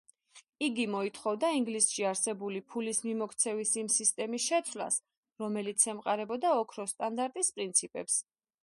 [0.67, 5.01] იგი მოითხოვდა ინგლისში არსებული ფულის მიმოქცევის იმ სისტემის შეცვლას,
[5.45, 8.23] რომელიც ემყარებოდა ოქროს სტანდარტის პრინციპებს.